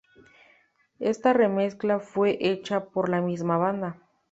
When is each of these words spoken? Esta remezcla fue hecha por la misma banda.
Esta 0.97 1.31
remezcla 1.31 1.99
fue 1.99 2.35
hecha 2.41 2.85
por 2.85 3.07
la 3.07 3.21
misma 3.21 3.57
banda. 3.59 3.99